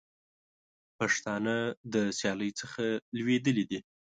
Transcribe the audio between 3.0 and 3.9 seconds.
لوېدلي دي.